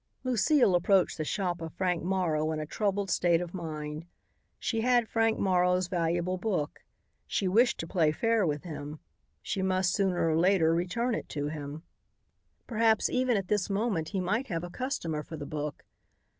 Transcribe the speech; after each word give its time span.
'"Lucile 0.23 0.73
approached 0.73 1.19
the 1.19 1.23
shop 1.23 1.61
of 1.61 1.71
Frank 1.75 2.01
Morrow 2.01 2.51
in 2.51 2.59
a 2.59 2.65
troubled 2.65 3.11
state 3.11 3.39
of 3.39 3.53
mind. 3.53 4.07
She 4.57 4.81
had 4.81 5.07
Frank 5.07 5.37
Morrow's 5.37 5.85
valuable 5.89 6.39
book. 6.39 6.79
She 7.27 7.47
wished 7.47 7.77
to 7.81 7.87
play 7.87 8.11
fair 8.11 8.43
with 8.47 8.63
him. 8.63 8.97
She 9.43 9.61
must, 9.61 9.93
sooner 9.93 10.27
or 10.27 10.35
later, 10.35 10.73
return 10.73 11.13
it 11.13 11.29
to 11.29 11.49
him. 11.49 11.83
Perhaps 12.65 13.11
even 13.11 13.37
at 13.37 13.47
this 13.47 13.69
moment 13.69 14.09
he 14.09 14.19
might 14.19 14.47
have 14.47 14.63
a 14.63 14.71
customer 14.71 15.21
for 15.21 15.37
the 15.37 15.45
book. 15.45 15.85